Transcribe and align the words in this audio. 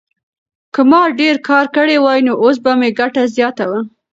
که 0.73 0.81
ما 0.89 1.01
ډېر 1.19 1.35
کار 1.47 1.65
کړی 1.75 1.97
وای 2.01 2.19
نو 2.27 2.33
اوس 2.43 2.57
به 2.63 2.71
مې 2.79 2.89
ګټه 2.99 3.23
زیاته 3.35 3.65
وه. 3.69 3.79